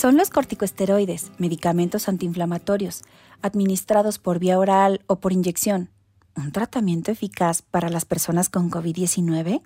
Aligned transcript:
Son 0.00 0.16
los 0.16 0.30
corticosteroides, 0.30 1.30
medicamentos 1.36 2.08
antiinflamatorios, 2.08 3.02
administrados 3.42 4.18
por 4.18 4.38
vía 4.38 4.58
oral 4.58 5.02
o 5.06 5.20
por 5.20 5.30
inyección, 5.34 5.90
un 6.34 6.52
tratamiento 6.52 7.10
eficaz 7.10 7.60
para 7.60 7.90
las 7.90 8.06
personas 8.06 8.48
con 8.48 8.70
COVID-19? 8.70 9.60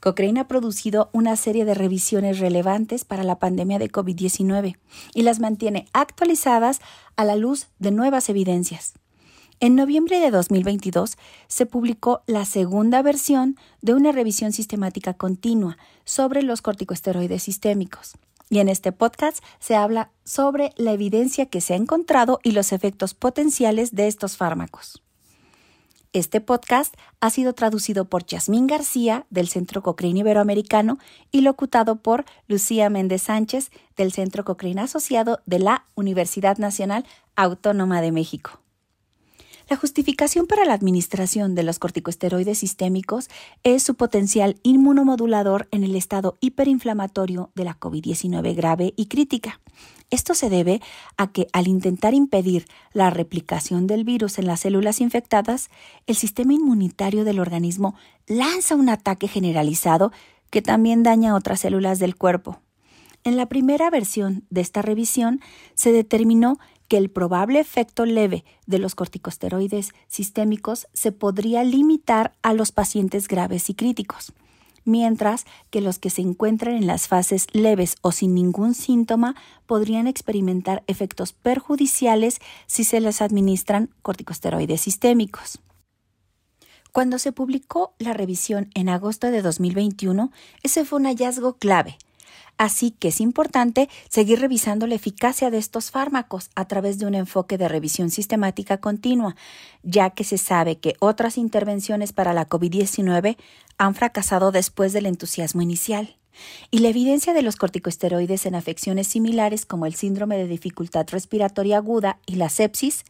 Cochrane 0.00 0.40
ha 0.40 0.48
producido 0.48 1.10
una 1.12 1.36
serie 1.36 1.66
de 1.66 1.74
revisiones 1.74 2.38
relevantes 2.38 3.04
para 3.04 3.22
la 3.22 3.38
pandemia 3.38 3.78
de 3.78 3.92
COVID-19 3.92 4.78
y 5.12 5.22
las 5.22 5.38
mantiene 5.38 5.86
actualizadas 5.92 6.80
a 7.16 7.26
la 7.26 7.36
luz 7.36 7.66
de 7.78 7.90
nuevas 7.90 8.30
evidencias. 8.30 8.94
En 9.60 9.76
noviembre 9.76 10.18
de 10.18 10.30
2022 10.30 11.18
se 11.46 11.66
publicó 11.66 12.22
la 12.26 12.46
segunda 12.46 13.02
versión 13.02 13.58
de 13.82 13.92
una 13.92 14.12
revisión 14.12 14.52
sistemática 14.52 15.12
continua 15.12 15.76
sobre 16.06 16.42
los 16.42 16.62
corticosteroides 16.62 17.42
sistémicos. 17.42 18.14
Y 18.50 18.58
en 18.58 18.68
este 18.68 18.90
podcast 18.90 19.42
se 19.60 19.76
habla 19.76 20.10
sobre 20.24 20.74
la 20.76 20.92
evidencia 20.92 21.46
que 21.46 21.60
se 21.60 21.74
ha 21.74 21.76
encontrado 21.76 22.40
y 22.42 22.50
los 22.50 22.72
efectos 22.72 23.14
potenciales 23.14 23.94
de 23.94 24.08
estos 24.08 24.36
fármacos. 24.36 25.02
Este 26.12 26.40
podcast 26.40 26.96
ha 27.20 27.30
sido 27.30 27.52
traducido 27.52 28.06
por 28.06 28.26
Yasmín 28.26 28.66
García 28.66 29.26
del 29.30 29.46
Centro 29.46 29.80
Cochrane 29.80 30.18
Iberoamericano 30.18 30.98
y 31.30 31.42
locutado 31.42 32.02
por 32.02 32.24
Lucía 32.48 32.90
Méndez 32.90 33.22
Sánchez 33.22 33.70
del 33.96 34.10
Centro 34.10 34.44
Cochrane 34.44 34.80
Asociado 34.80 35.38
de 35.46 35.60
la 35.60 35.86
Universidad 35.94 36.58
Nacional 36.58 37.06
Autónoma 37.36 38.00
de 38.00 38.10
México. 38.10 38.58
La 39.70 39.76
justificación 39.76 40.48
para 40.48 40.64
la 40.64 40.74
administración 40.74 41.54
de 41.54 41.62
los 41.62 41.78
corticosteroides 41.78 42.58
sistémicos 42.58 43.30
es 43.62 43.84
su 43.84 43.94
potencial 43.94 44.56
inmunomodulador 44.64 45.68
en 45.70 45.84
el 45.84 45.94
estado 45.94 46.36
hiperinflamatorio 46.40 47.52
de 47.54 47.62
la 47.62 47.78
COVID-19 47.78 48.56
grave 48.56 48.94
y 48.96 49.06
crítica. 49.06 49.60
Esto 50.10 50.34
se 50.34 50.50
debe 50.50 50.82
a 51.16 51.30
que 51.30 51.46
al 51.52 51.68
intentar 51.68 52.14
impedir 52.14 52.66
la 52.92 53.10
replicación 53.10 53.86
del 53.86 54.02
virus 54.02 54.40
en 54.40 54.48
las 54.48 54.58
células 54.58 55.00
infectadas, 55.00 55.70
el 56.08 56.16
sistema 56.16 56.52
inmunitario 56.52 57.22
del 57.22 57.38
organismo 57.38 57.94
lanza 58.26 58.74
un 58.74 58.88
ataque 58.88 59.28
generalizado 59.28 60.10
que 60.50 60.62
también 60.62 61.04
daña 61.04 61.36
otras 61.36 61.60
células 61.60 62.00
del 62.00 62.16
cuerpo. 62.16 62.60
En 63.22 63.36
la 63.36 63.46
primera 63.46 63.88
versión 63.88 64.44
de 64.50 64.62
esta 64.62 64.82
revisión 64.82 65.40
se 65.74 65.92
determinó 65.92 66.58
que 66.90 66.96
el 66.96 67.08
probable 67.08 67.60
efecto 67.60 68.04
leve 68.04 68.44
de 68.66 68.80
los 68.80 68.96
corticosteroides 68.96 69.92
sistémicos 70.08 70.88
se 70.92 71.12
podría 71.12 71.62
limitar 71.62 72.34
a 72.42 72.52
los 72.52 72.72
pacientes 72.72 73.28
graves 73.28 73.70
y 73.70 73.74
críticos, 73.74 74.32
mientras 74.84 75.46
que 75.70 75.82
los 75.82 76.00
que 76.00 76.10
se 76.10 76.22
encuentran 76.22 76.74
en 76.74 76.88
las 76.88 77.06
fases 77.06 77.46
leves 77.52 77.94
o 78.02 78.10
sin 78.10 78.34
ningún 78.34 78.74
síntoma 78.74 79.36
podrían 79.66 80.08
experimentar 80.08 80.82
efectos 80.88 81.32
perjudiciales 81.32 82.40
si 82.66 82.82
se 82.82 83.00
les 83.00 83.22
administran 83.22 83.90
corticosteroides 84.02 84.80
sistémicos. 84.80 85.60
Cuando 86.90 87.20
se 87.20 87.30
publicó 87.30 87.94
la 88.00 88.14
revisión 88.14 88.68
en 88.74 88.88
agosto 88.88 89.30
de 89.30 89.42
2021, 89.42 90.32
ese 90.64 90.84
fue 90.84 90.98
un 90.98 91.06
hallazgo 91.06 91.52
clave– 91.56 91.98
Así 92.60 92.90
que 92.90 93.08
es 93.08 93.22
importante 93.22 93.88
seguir 94.10 94.38
revisando 94.38 94.86
la 94.86 94.94
eficacia 94.94 95.50
de 95.50 95.56
estos 95.56 95.90
fármacos 95.90 96.50
a 96.54 96.66
través 96.66 96.98
de 96.98 97.06
un 97.06 97.14
enfoque 97.14 97.56
de 97.56 97.68
revisión 97.68 98.10
sistemática 98.10 98.76
continua, 98.76 99.34
ya 99.82 100.10
que 100.10 100.24
se 100.24 100.36
sabe 100.36 100.76
que 100.76 100.92
otras 100.98 101.38
intervenciones 101.38 102.12
para 102.12 102.34
la 102.34 102.46
COVID-19 102.46 103.38
han 103.78 103.94
fracasado 103.94 104.52
después 104.52 104.92
del 104.92 105.06
entusiasmo 105.06 105.62
inicial. 105.62 106.18
Y 106.70 106.80
la 106.80 106.90
evidencia 106.90 107.32
de 107.32 107.40
los 107.40 107.56
corticosteroides 107.56 108.44
en 108.44 108.54
afecciones 108.54 109.06
similares 109.06 109.64
como 109.64 109.86
el 109.86 109.94
síndrome 109.94 110.36
de 110.36 110.46
dificultad 110.46 111.06
respiratoria 111.10 111.78
aguda 111.78 112.18
y 112.26 112.34
la 112.34 112.50
sepsis 112.50 113.04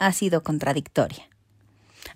ha 0.00 0.12
sido 0.12 0.42
contradictoria. 0.42 1.28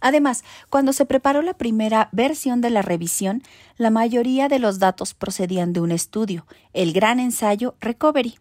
Además, 0.00 0.44
cuando 0.68 0.92
se 0.92 1.06
preparó 1.06 1.42
la 1.42 1.54
primera 1.54 2.08
versión 2.12 2.60
de 2.60 2.70
la 2.70 2.82
revisión, 2.82 3.42
la 3.76 3.90
mayoría 3.90 4.48
de 4.48 4.58
los 4.58 4.78
datos 4.78 5.14
procedían 5.14 5.72
de 5.72 5.80
un 5.80 5.90
estudio, 5.90 6.46
el 6.72 6.92
gran 6.92 7.20
ensayo 7.20 7.74
Recovery. 7.80 8.38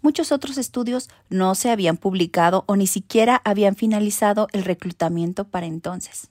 Muchos 0.00 0.32
otros 0.32 0.58
estudios 0.58 1.08
no 1.30 1.54
se 1.54 1.70
habían 1.70 1.96
publicado 1.96 2.64
o 2.66 2.76
ni 2.76 2.86
siquiera 2.86 3.40
habían 3.44 3.76
finalizado 3.76 4.48
el 4.52 4.64
reclutamiento 4.64 5.44
para 5.44 5.66
entonces. 5.66 6.30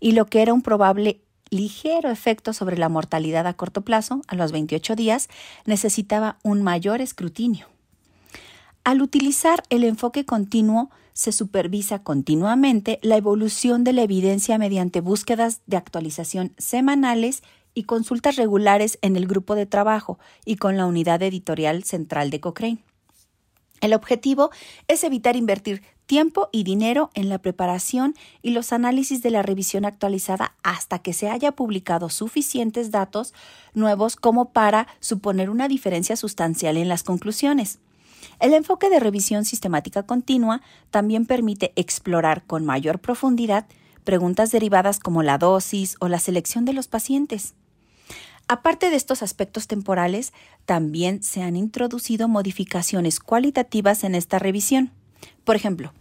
Y 0.00 0.12
lo 0.12 0.26
que 0.26 0.42
era 0.42 0.52
un 0.52 0.62
probable 0.62 1.22
ligero 1.50 2.10
efecto 2.10 2.52
sobre 2.52 2.78
la 2.78 2.88
mortalidad 2.88 3.46
a 3.46 3.54
corto 3.54 3.82
plazo, 3.82 4.22
a 4.26 4.34
los 4.34 4.52
28 4.52 4.96
días, 4.96 5.28
necesitaba 5.66 6.38
un 6.42 6.62
mayor 6.62 7.00
escrutinio. 7.00 7.66
Al 8.84 9.00
utilizar 9.00 9.62
el 9.70 9.84
enfoque 9.84 10.24
continuo, 10.24 10.90
se 11.12 11.30
supervisa 11.30 12.02
continuamente 12.02 12.98
la 13.02 13.16
evolución 13.16 13.84
de 13.84 13.92
la 13.92 14.02
evidencia 14.02 14.58
mediante 14.58 15.00
búsquedas 15.00 15.60
de 15.66 15.76
actualización 15.76 16.52
semanales 16.58 17.44
y 17.74 17.84
consultas 17.84 18.34
regulares 18.34 18.98
en 19.00 19.14
el 19.14 19.28
grupo 19.28 19.54
de 19.54 19.66
trabajo 19.66 20.18
y 20.44 20.56
con 20.56 20.76
la 20.76 20.86
unidad 20.86 21.22
editorial 21.22 21.84
central 21.84 22.30
de 22.30 22.40
Cochrane. 22.40 22.82
El 23.80 23.94
objetivo 23.94 24.50
es 24.88 25.04
evitar 25.04 25.36
invertir 25.36 25.82
tiempo 26.06 26.48
y 26.50 26.64
dinero 26.64 27.10
en 27.14 27.28
la 27.28 27.38
preparación 27.38 28.14
y 28.42 28.50
los 28.50 28.72
análisis 28.72 29.22
de 29.22 29.30
la 29.30 29.42
revisión 29.42 29.84
actualizada 29.84 30.56
hasta 30.64 30.98
que 30.98 31.12
se 31.12 31.30
haya 31.30 31.52
publicado 31.52 32.08
suficientes 32.08 32.90
datos 32.90 33.32
nuevos 33.74 34.16
como 34.16 34.50
para 34.52 34.88
suponer 34.98 35.50
una 35.50 35.68
diferencia 35.68 36.16
sustancial 36.16 36.76
en 36.76 36.88
las 36.88 37.04
conclusiones. 37.04 37.78
El 38.40 38.54
enfoque 38.54 38.90
de 38.90 39.00
revisión 39.00 39.44
sistemática 39.44 40.04
continua 40.04 40.62
también 40.90 41.26
permite 41.26 41.72
explorar 41.76 42.44
con 42.44 42.64
mayor 42.64 42.98
profundidad 42.98 43.66
preguntas 44.04 44.50
derivadas 44.50 44.98
como 44.98 45.22
la 45.22 45.38
dosis 45.38 45.96
o 46.00 46.08
la 46.08 46.18
selección 46.18 46.64
de 46.64 46.72
los 46.72 46.88
pacientes. 46.88 47.54
Aparte 48.48 48.90
de 48.90 48.96
estos 48.96 49.22
aspectos 49.22 49.66
temporales, 49.66 50.32
también 50.66 51.22
se 51.22 51.42
han 51.42 51.56
introducido 51.56 52.28
modificaciones 52.28 53.20
cualitativas 53.20 54.04
en 54.04 54.14
esta 54.14 54.38
revisión. 54.38 54.90
Por 55.44 55.56
ejemplo, 55.56 55.92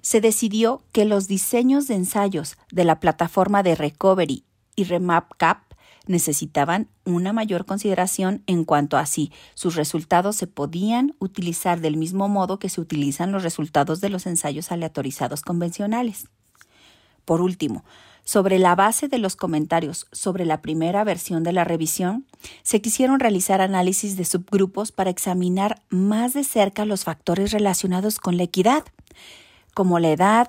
se 0.00 0.20
decidió 0.20 0.82
que 0.92 1.04
los 1.04 1.26
diseños 1.26 1.88
de 1.88 1.96
ensayos 1.96 2.56
de 2.70 2.84
la 2.84 3.00
plataforma 3.00 3.62
de 3.62 3.74
Recovery 3.74 4.44
y 4.76 4.84
RemapCap 4.84 5.67
necesitaban 6.08 6.88
una 7.04 7.32
mayor 7.32 7.64
consideración 7.64 8.42
en 8.46 8.64
cuanto 8.64 8.96
a 8.96 9.06
si 9.06 9.32
sus 9.54 9.74
resultados 9.76 10.36
se 10.36 10.46
podían 10.46 11.14
utilizar 11.18 11.80
del 11.80 11.96
mismo 11.96 12.28
modo 12.28 12.58
que 12.58 12.68
se 12.68 12.80
utilizan 12.80 13.32
los 13.32 13.42
resultados 13.42 14.00
de 14.00 14.08
los 14.08 14.26
ensayos 14.26 14.72
aleatorizados 14.72 15.42
convencionales. 15.42 16.28
Por 17.24 17.40
último, 17.42 17.84
sobre 18.24 18.58
la 18.58 18.74
base 18.74 19.08
de 19.08 19.16
los 19.16 19.36
comentarios 19.36 20.06
sobre 20.12 20.44
la 20.44 20.60
primera 20.60 21.02
versión 21.02 21.44
de 21.44 21.52
la 21.52 21.64
revisión, 21.64 22.26
se 22.62 22.82
quisieron 22.82 23.20
realizar 23.20 23.62
análisis 23.62 24.18
de 24.18 24.26
subgrupos 24.26 24.92
para 24.92 25.08
examinar 25.08 25.82
más 25.88 26.34
de 26.34 26.44
cerca 26.44 26.84
los 26.84 27.04
factores 27.04 27.52
relacionados 27.52 28.18
con 28.18 28.36
la 28.36 28.42
equidad, 28.42 28.84
como 29.72 29.98
la 29.98 30.10
edad, 30.10 30.48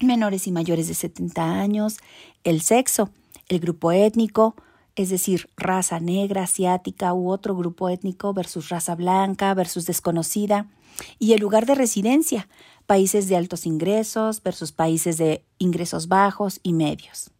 menores 0.00 0.46
y 0.46 0.52
mayores 0.52 0.88
de 0.88 0.94
70 0.94 1.60
años, 1.60 1.96
el 2.44 2.60
sexo, 2.60 3.10
el 3.48 3.60
grupo 3.60 3.92
étnico, 3.92 4.56
es 4.94 5.10
decir, 5.10 5.50
raza 5.56 6.00
negra, 6.00 6.44
asiática 6.44 7.12
u 7.12 7.30
otro 7.30 7.54
grupo 7.54 7.88
étnico 7.88 8.32
versus 8.32 8.68
raza 8.70 8.94
blanca 8.94 9.52
versus 9.54 9.86
desconocida, 9.86 10.68
y 11.18 11.34
el 11.34 11.40
lugar 11.40 11.66
de 11.66 11.74
residencia, 11.74 12.48
países 12.86 13.28
de 13.28 13.36
altos 13.36 13.66
ingresos 13.66 14.42
versus 14.42 14.72
países 14.72 15.18
de 15.18 15.44
ingresos 15.58 16.08
bajos 16.08 16.60
y 16.62 16.72
medios. 16.72 17.30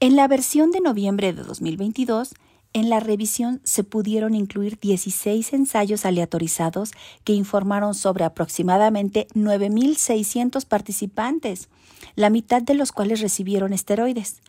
En 0.00 0.16
la 0.16 0.26
versión 0.26 0.72
de 0.72 0.80
noviembre 0.80 1.32
de 1.32 1.44
2022, 1.44 2.34
en 2.72 2.88
la 2.88 3.00
revisión 3.00 3.60
se 3.64 3.84
pudieron 3.84 4.34
incluir 4.34 4.80
16 4.80 5.52
ensayos 5.52 6.06
aleatorizados 6.06 6.92
que 7.22 7.34
informaron 7.34 7.94
sobre 7.94 8.24
aproximadamente 8.24 9.28
9.600 9.34 10.64
participantes, 10.66 11.68
la 12.16 12.30
mitad 12.30 12.62
de 12.62 12.74
los 12.74 12.90
cuales 12.90 13.20
recibieron 13.20 13.72
esteroides. 13.72 14.40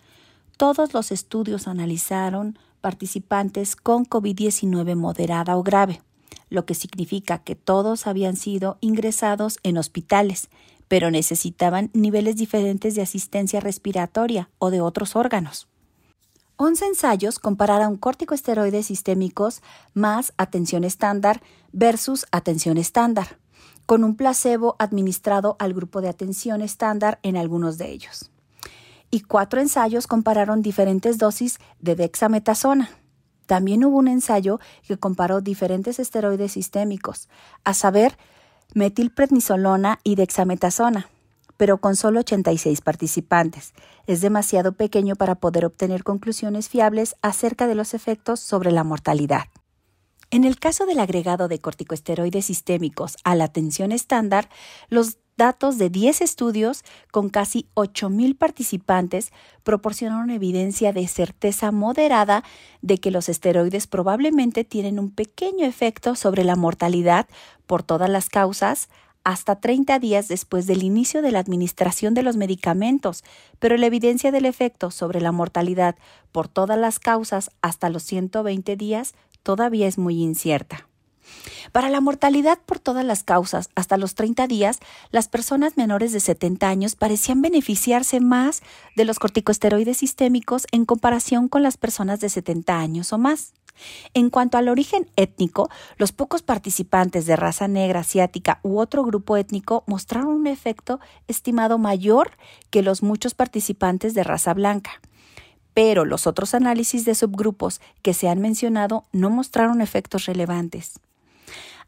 Todos 0.57 0.93
los 0.93 1.11
estudios 1.11 1.67
analizaron 1.67 2.59
participantes 2.79 3.75
con 3.75 4.05
COVID-19 4.05 4.95
moderada 4.95 5.57
o 5.57 5.63
grave, 5.63 6.01
lo 6.49 6.65
que 6.65 6.75
significa 6.75 7.39
que 7.39 7.55
todos 7.55 8.05
habían 8.05 8.35
sido 8.35 8.77
ingresados 8.79 9.57
en 9.63 9.77
hospitales, 9.77 10.49
pero 10.87 11.09
necesitaban 11.09 11.89
niveles 11.93 12.35
diferentes 12.35 12.93
de 12.93 13.01
asistencia 13.01 13.61
respiratoria 13.61 14.49
o 14.59 14.69
de 14.69 14.81
otros 14.81 15.15
órganos. 15.15 15.67
11 16.57 16.85
ensayos 16.85 17.39
compararon 17.39 17.97
corticosteroides 17.97 18.85
sistémicos 18.85 19.63
más 19.95 20.33
atención 20.37 20.83
estándar 20.83 21.41
versus 21.71 22.27
atención 22.31 22.77
estándar, 22.77 23.39
con 23.87 24.03
un 24.03 24.15
placebo 24.15 24.75
administrado 24.77 25.55
al 25.57 25.73
grupo 25.73 25.99
de 25.99 26.09
atención 26.09 26.61
estándar 26.61 27.19
en 27.23 27.37
algunos 27.37 27.79
de 27.79 27.91
ellos 27.91 28.32
y 29.13 29.19
cuatro 29.19 29.61
ensayos 29.61 30.07
compararon 30.07 30.63
diferentes 30.63 31.19
dosis 31.19 31.59
de 31.79 31.95
dexametasona. 31.95 32.89
También 33.45 33.85
hubo 33.85 33.99
un 33.99 34.07
ensayo 34.07 34.59
que 34.87 34.97
comparó 34.97 35.39
diferentes 35.39 35.99
esteroides 35.99 36.53
sistémicos, 36.53 37.29
a 37.63 37.75
saber, 37.75 38.17
metilprednisolona 38.73 39.99
y 40.03 40.15
dexametasona, 40.15 41.09
pero 41.57 41.77
con 41.77 41.95
solo 41.95 42.21
86 42.21 42.81
participantes. 42.81 43.75
Es 44.07 44.21
demasiado 44.21 44.71
pequeño 44.71 45.15
para 45.15 45.35
poder 45.35 45.65
obtener 45.65 46.03
conclusiones 46.03 46.67
fiables 46.67 47.15
acerca 47.21 47.67
de 47.67 47.75
los 47.75 47.93
efectos 47.93 48.39
sobre 48.39 48.71
la 48.71 48.83
mortalidad. 48.83 49.43
En 50.31 50.43
el 50.43 50.57
caso 50.57 50.87
del 50.87 50.99
agregado 50.99 51.47
de 51.47 51.59
corticosteroides 51.59 52.47
sistémicos 52.47 53.17
a 53.23 53.35
la 53.35 53.43
atención 53.43 53.91
estándar, 53.91 54.49
los 54.89 55.19
datos 55.37 55.77
de 55.77 55.89
10 55.89 56.21
estudios 56.21 56.83
con 57.11 57.29
casi 57.29 57.67
8.000 57.75 58.37
participantes 58.37 59.31
proporcionaron 59.63 60.29
evidencia 60.29 60.93
de 60.93 61.07
certeza 61.07 61.71
moderada 61.71 62.43
de 62.81 62.99
que 62.99 63.11
los 63.11 63.29
esteroides 63.29 63.87
probablemente 63.87 64.63
tienen 64.63 64.99
un 64.99 65.11
pequeño 65.11 65.65
efecto 65.65 66.15
sobre 66.15 66.43
la 66.43 66.55
mortalidad 66.55 67.27
por 67.65 67.83
todas 67.83 68.09
las 68.09 68.29
causas 68.29 68.89
hasta 69.23 69.55
30 69.55 69.99
días 69.99 70.27
después 70.27 70.67
del 70.67 70.83
inicio 70.83 71.21
de 71.21 71.31
la 71.31 71.39
administración 71.39 72.13
de 72.13 72.23
los 72.23 72.35
medicamentos, 72.35 73.23
pero 73.59 73.77
la 73.77 73.85
evidencia 73.85 74.31
del 74.31 74.45
efecto 74.45 74.91
sobre 74.91 75.21
la 75.21 75.31
mortalidad 75.31 75.95
por 76.31 76.47
todas 76.47 76.77
las 76.77 76.99
causas 76.99 77.51
hasta 77.61 77.89
los 77.89 78.03
120 78.03 78.75
días 78.75 79.13
todavía 79.43 79.87
es 79.87 79.97
muy 79.97 80.21
incierta. 80.21 80.87
Para 81.71 81.89
la 81.89 82.01
mortalidad 82.01 82.59
por 82.65 82.79
todas 82.79 83.05
las 83.05 83.23
causas 83.23 83.69
hasta 83.75 83.97
los 83.97 84.15
30 84.15 84.47
días, 84.47 84.79
las 85.11 85.27
personas 85.27 85.77
menores 85.77 86.11
de 86.11 86.19
70 86.19 86.67
años 86.67 86.95
parecían 86.95 87.41
beneficiarse 87.41 88.19
más 88.19 88.61
de 88.95 89.05
los 89.05 89.19
corticosteroides 89.19 89.97
sistémicos 89.97 90.67
en 90.71 90.85
comparación 90.85 91.47
con 91.47 91.63
las 91.63 91.77
personas 91.77 92.19
de 92.19 92.29
70 92.29 92.77
años 92.77 93.13
o 93.13 93.17
más. 93.17 93.53
En 94.13 94.29
cuanto 94.29 94.57
al 94.57 94.69
origen 94.69 95.09
étnico, 95.15 95.69
los 95.97 96.11
pocos 96.11 96.43
participantes 96.43 97.25
de 97.25 97.35
raza 97.35 97.67
negra, 97.67 98.01
asiática 98.01 98.59
u 98.61 98.79
otro 98.79 99.03
grupo 99.03 99.35
étnico 99.35 99.83
mostraron 99.87 100.27
un 100.27 100.47
efecto 100.47 100.99
estimado 101.27 101.79
mayor 101.79 102.31
que 102.69 102.83
los 102.83 103.01
muchos 103.01 103.33
participantes 103.33 104.13
de 104.13 104.23
raza 104.23 104.53
blanca 104.53 105.01
pero 105.73 106.05
los 106.05 106.27
otros 106.27 106.53
análisis 106.53 107.03
de 107.03 107.15
subgrupos 107.15 107.81
que 108.03 108.13
se 108.13 108.29
han 108.29 108.39
mencionado 108.39 109.05
no 109.11 109.31
mostraron 109.31 109.81
efectos 109.81 110.25
relevantes. 110.25 110.99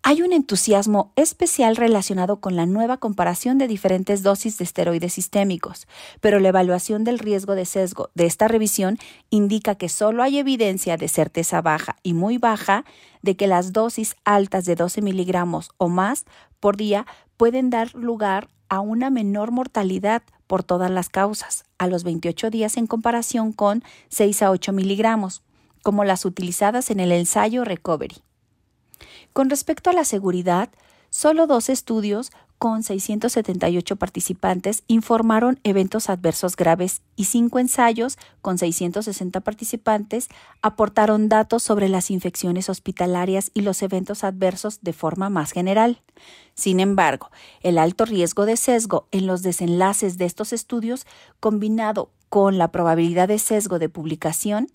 Hay 0.07 0.21
un 0.21 0.33
entusiasmo 0.33 1.11
especial 1.15 1.75
relacionado 1.75 2.39
con 2.39 2.55
la 2.55 2.67
nueva 2.67 2.97
comparación 2.97 3.57
de 3.57 3.67
diferentes 3.67 4.21
dosis 4.21 4.59
de 4.59 4.63
esteroides 4.63 5.13
sistémicos, 5.13 5.87
pero 6.21 6.39
la 6.39 6.49
evaluación 6.49 7.03
del 7.03 7.17
riesgo 7.17 7.55
de 7.55 7.65
sesgo 7.65 8.11
de 8.13 8.27
esta 8.27 8.47
revisión 8.47 8.99
indica 9.31 9.73
que 9.73 9.89
solo 9.89 10.21
hay 10.21 10.37
evidencia 10.37 10.95
de 10.97 11.07
certeza 11.07 11.59
baja 11.63 11.95
y 12.03 12.13
muy 12.13 12.37
baja 12.37 12.85
de 13.23 13.35
que 13.35 13.47
las 13.47 13.73
dosis 13.73 14.15
altas 14.25 14.65
de 14.65 14.75
12 14.75 15.01
miligramos 15.01 15.71
o 15.77 15.89
más 15.89 16.25
por 16.59 16.77
día 16.77 17.07
pueden 17.35 17.71
dar 17.71 17.91
lugar 17.95 18.49
a 18.69 18.81
una 18.81 19.09
menor 19.09 19.49
mortalidad 19.49 20.21
por 20.45 20.61
todas 20.61 20.91
las 20.91 21.09
causas 21.09 21.63
a 21.79 21.87
los 21.87 22.03
28 22.03 22.51
días 22.51 22.77
en 22.77 22.85
comparación 22.85 23.53
con 23.53 23.83
6 24.09 24.43
a 24.43 24.51
8 24.51 24.71
miligramos, 24.71 25.41
como 25.81 26.03
las 26.03 26.25
utilizadas 26.25 26.91
en 26.91 26.99
el 26.99 27.11
ensayo 27.11 27.65
Recovery. 27.65 28.21
Con 29.35 29.49
respecto 29.49 29.89
a 29.89 29.93
la 29.93 30.05
seguridad, 30.05 30.69
solo 31.09 31.45
dos 31.45 31.67
estudios 31.67 32.31
con 32.57 32.83
678 32.83 33.97
participantes 33.97 34.83
informaron 34.87 35.59
eventos 35.65 36.09
adversos 36.09 36.55
graves 36.55 37.01
y 37.17 37.25
cinco 37.25 37.59
ensayos 37.59 38.17
con 38.41 38.57
660 38.57 39.41
participantes 39.41 40.29
aportaron 40.61 41.27
datos 41.27 41.63
sobre 41.63 41.89
las 41.89 42.11
infecciones 42.11 42.69
hospitalarias 42.69 43.51
y 43.53 43.63
los 43.63 43.81
eventos 43.81 44.23
adversos 44.23 44.79
de 44.83 44.93
forma 44.93 45.29
más 45.29 45.51
general. 45.51 46.01
Sin 46.53 46.79
embargo, 46.79 47.29
el 47.59 47.77
alto 47.77 48.05
riesgo 48.05 48.45
de 48.45 48.55
sesgo 48.55 49.09
en 49.11 49.27
los 49.27 49.41
desenlaces 49.41 50.17
de 50.17 50.23
estos 50.23 50.53
estudios, 50.53 51.05
combinado 51.41 52.09
con 52.29 52.57
la 52.57 52.71
probabilidad 52.71 53.27
de 53.27 53.39
sesgo 53.39 53.79
de 53.79 53.89
publicación, 53.89 54.69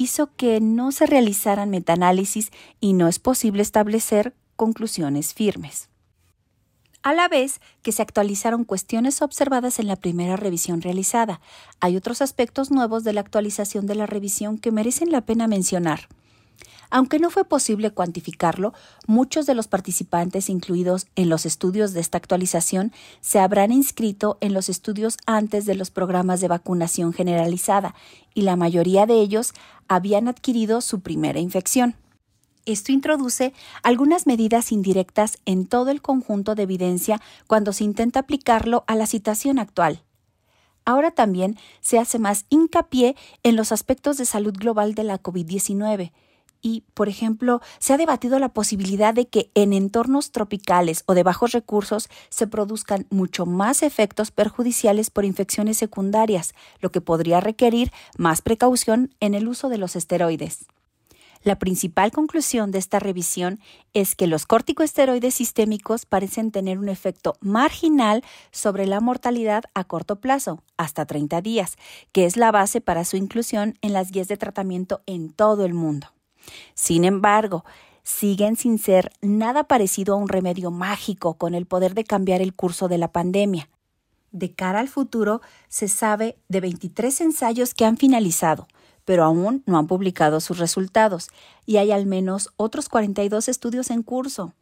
hizo 0.00 0.34
que 0.34 0.62
no 0.62 0.92
se 0.92 1.04
realizaran 1.04 1.68
metaanálisis 1.68 2.52
y 2.80 2.94
no 2.94 3.06
es 3.06 3.18
posible 3.18 3.60
establecer 3.60 4.34
conclusiones 4.56 5.34
firmes. 5.34 5.90
A 7.02 7.12
la 7.12 7.28
vez 7.28 7.60
que 7.82 7.92
se 7.92 8.00
actualizaron 8.00 8.64
cuestiones 8.64 9.20
observadas 9.20 9.78
en 9.78 9.88
la 9.88 9.96
primera 9.96 10.36
revisión 10.36 10.80
realizada, 10.80 11.42
hay 11.80 11.98
otros 11.98 12.22
aspectos 12.22 12.70
nuevos 12.70 13.04
de 13.04 13.12
la 13.12 13.20
actualización 13.20 13.86
de 13.86 13.94
la 13.94 14.06
revisión 14.06 14.56
que 14.56 14.72
merecen 14.72 15.12
la 15.12 15.20
pena 15.20 15.46
mencionar. 15.46 16.08
Aunque 16.90 17.20
no 17.20 17.30
fue 17.30 17.44
posible 17.44 17.92
cuantificarlo, 17.92 18.74
muchos 19.06 19.46
de 19.46 19.54
los 19.54 19.68
participantes 19.68 20.50
incluidos 20.50 21.06
en 21.14 21.28
los 21.28 21.46
estudios 21.46 21.92
de 21.92 22.00
esta 22.00 22.18
actualización 22.18 22.92
se 23.20 23.38
habrán 23.38 23.70
inscrito 23.70 24.38
en 24.40 24.52
los 24.52 24.68
estudios 24.68 25.16
antes 25.24 25.66
de 25.66 25.76
los 25.76 25.90
programas 25.90 26.40
de 26.40 26.48
vacunación 26.48 27.12
generalizada 27.12 27.94
y 28.34 28.42
la 28.42 28.56
mayoría 28.56 29.06
de 29.06 29.20
ellos 29.20 29.52
habían 29.86 30.26
adquirido 30.26 30.80
su 30.80 31.00
primera 31.00 31.38
infección. 31.38 31.94
Esto 32.66 32.92
introduce 32.92 33.54
algunas 33.82 34.26
medidas 34.26 34.72
indirectas 34.72 35.38
en 35.46 35.66
todo 35.66 35.90
el 35.90 36.02
conjunto 36.02 36.54
de 36.54 36.64
evidencia 36.64 37.20
cuando 37.46 37.72
se 37.72 37.84
intenta 37.84 38.20
aplicarlo 38.20 38.84
a 38.86 38.96
la 38.96 39.06
situación 39.06 39.58
actual. 39.58 40.02
Ahora 40.84 41.12
también 41.12 41.56
se 41.80 41.98
hace 41.98 42.18
más 42.18 42.46
hincapié 42.48 43.14
en 43.42 43.54
los 43.54 43.70
aspectos 43.70 44.18
de 44.18 44.24
salud 44.24 44.54
global 44.54 44.94
de 44.94 45.04
la 45.04 45.22
COVID-19, 45.22 46.12
y, 46.62 46.84
por 46.94 47.08
ejemplo, 47.08 47.60
se 47.78 47.92
ha 47.92 47.96
debatido 47.96 48.38
la 48.38 48.50
posibilidad 48.50 49.14
de 49.14 49.28
que 49.28 49.50
en 49.54 49.72
entornos 49.72 50.32
tropicales 50.32 51.04
o 51.06 51.14
de 51.14 51.22
bajos 51.22 51.52
recursos 51.52 52.08
se 52.28 52.46
produzcan 52.46 53.06
mucho 53.10 53.46
más 53.46 53.82
efectos 53.82 54.30
perjudiciales 54.30 55.10
por 55.10 55.24
infecciones 55.24 55.76
secundarias, 55.76 56.54
lo 56.80 56.90
que 56.92 57.00
podría 57.00 57.40
requerir 57.40 57.92
más 58.16 58.42
precaución 58.42 59.14
en 59.20 59.34
el 59.34 59.48
uso 59.48 59.68
de 59.68 59.78
los 59.78 59.96
esteroides. 59.96 60.66
La 61.42 61.58
principal 61.58 62.12
conclusión 62.12 62.70
de 62.70 62.78
esta 62.78 62.98
revisión 62.98 63.60
es 63.94 64.14
que 64.14 64.26
los 64.26 64.44
corticoesteroides 64.44 65.34
sistémicos 65.34 66.04
parecen 66.04 66.50
tener 66.50 66.78
un 66.78 66.90
efecto 66.90 67.32
marginal 67.40 68.22
sobre 68.50 68.86
la 68.86 69.00
mortalidad 69.00 69.64
a 69.72 69.84
corto 69.84 70.20
plazo, 70.20 70.62
hasta 70.76 71.06
30 71.06 71.40
días, 71.40 71.76
que 72.12 72.26
es 72.26 72.36
la 72.36 72.52
base 72.52 72.82
para 72.82 73.06
su 73.06 73.16
inclusión 73.16 73.78
en 73.80 73.94
las 73.94 74.10
guías 74.10 74.28
de 74.28 74.36
tratamiento 74.36 75.00
en 75.06 75.30
todo 75.30 75.64
el 75.64 75.72
mundo. 75.72 76.08
Sin 76.74 77.04
embargo, 77.04 77.64
siguen 78.02 78.56
sin 78.56 78.78
ser 78.78 79.12
nada 79.20 79.64
parecido 79.64 80.14
a 80.14 80.16
un 80.16 80.28
remedio 80.28 80.70
mágico 80.70 81.34
con 81.34 81.54
el 81.54 81.66
poder 81.66 81.94
de 81.94 82.04
cambiar 82.04 82.40
el 82.40 82.54
curso 82.54 82.88
de 82.88 82.98
la 82.98 83.12
pandemia. 83.12 83.68
De 84.32 84.52
cara 84.52 84.80
al 84.80 84.88
futuro, 84.88 85.40
se 85.68 85.88
sabe 85.88 86.36
de 86.48 86.60
23 86.60 87.20
ensayos 87.20 87.74
que 87.74 87.84
han 87.84 87.96
finalizado, 87.96 88.68
pero 89.04 89.24
aún 89.24 89.62
no 89.66 89.78
han 89.78 89.86
publicado 89.86 90.40
sus 90.40 90.58
resultados, 90.58 91.30
y 91.66 91.78
hay 91.78 91.90
al 91.90 92.06
menos 92.06 92.50
otros 92.56 92.88
42 92.88 93.48
estudios 93.48 93.90
en 93.90 94.02
curso. 94.02 94.54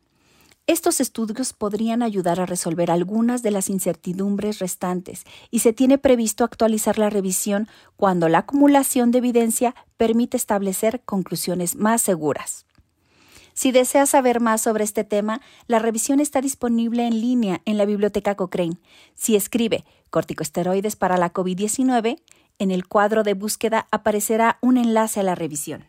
Estos 0.68 1.00
estudios 1.00 1.54
podrían 1.54 2.02
ayudar 2.02 2.40
a 2.40 2.44
resolver 2.44 2.90
algunas 2.90 3.42
de 3.42 3.50
las 3.50 3.70
incertidumbres 3.70 4.58
restantes 4.58 5.24
y 5.50 5.60
se 5.60 5.72
tiene 5.72 5.96
previsto 5.96 6.44
actualizar 6.44 6.98
la 6.98 7.08
revisión 7.08 7.68
cuando 7.96 8.28
la 8.28 8.40
acumulación 8.40 9.10
de 9.10 9.16
evidencia 9.16 9.74
permite 9.96 10.36
establecer 10.36 11.00
conclusiones 11.06 11.74
más 11.74 12.02
seguras. 12.02 12.66
Si 13.54 13.72
deseas 13.72 14.10
saber 14.10 14.40
más 14.40 14.60
sobre 14.60 14.84
este 14.84 15.04
tema, 15.04 15.40
la 15.68 15.78
revisión 15.78 16.20
está 16.20 16.42
disponible 16.42 17.06
en 17.06 17.18
línea 17.18 17.62
en 17.64 17.78
la 17.78 17.86
biblioteca 17.86 18.34
Cochrane. 18.34 18.76
Si 19.14 19.36
escribe 19.36 19.86
corticosteroides 20.10 20.96
para 20.96 21.16
la 21.16 21.32
COVID-19, 21.32 22.20
en 22.58 22.70
el 22.70 22.86
cuadro 22.86 23.22
de 23.22 23.32
búsqueda 23.32 23.88
aparecerá 23.90 24.58
un 24.60 24.76
enlace 24.76 25.20
a 25.20 25.22
la 25.22 25.34
revisión. 25.34 25.87